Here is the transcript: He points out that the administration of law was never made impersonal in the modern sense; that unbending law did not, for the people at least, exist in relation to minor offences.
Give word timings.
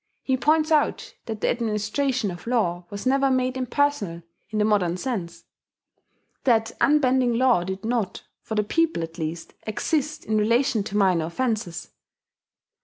He 0.23 0.35
points 0.35 0.71
out 0.71 1.13
that 1.27 1.41
the 1.41 1.49
administration 1.49 2.31
of 2.31 2.47
law 2.47 2.87
was 2.89 3.05
never 3.05 3.29
made 3.29 3.55
impersonal 3.55 4.23
in 4.49 4.57
the 4.57 4.65
modern 4.65 4.97
sense; 4.97 5.43
that 6.43 6.71
unbending 6.81 7.35
law 7.35 7.63
did 7.63 7.85
not, 7.85 8.23
for 8.41 8.55
the 8.55 8.63
people 8.63 9.03
at 9.03 9.19
least, 9.19 9.53
exist 9.67 10.25
in 10.25 10.39
relation 10.39 10.81
to 10.85 10.97
minor 10.97 11.25
offences. 11.25 11.91